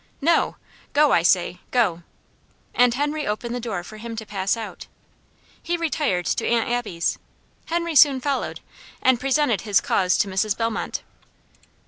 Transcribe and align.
"No! 0.19 0.55
Go, 0.93 1.11
I 1.11 1.21
say! 1.21 1.59
go!" 1.69 2.01
and 2.73 2.95
Henry 2.95 3.27
opened 3.27 3.53
the 3.53 3.59
door 3.59 3.83
for 3.83 3.97
him 3.97 4.15
to 4.15 4.25
pass 4.25 4.57
out. 4.57 4.87
He 5.61 5.77
retired 5.77 6.25
to 6.25 6.47
Aunt 6.47 6.67
Abby's. 6.67 7.19
Henry 7.65 7.93
soon 7.95 8.19
followed, 8.19 8.61
and 9.03 9.19
presented 9.19 9.61
his 9.61 9.79
cause 9.79 10.17
to 10.17 10.27
Mrs. 10.27 10.57
Bellmont. 10.57 11.03